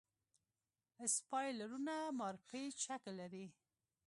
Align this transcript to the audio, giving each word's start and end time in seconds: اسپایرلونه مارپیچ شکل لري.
اسپایرلونه 1.05 1.95
مارپیچ 2.19 2.75
شکل 2.87 3.11
لري. 3.19 3.45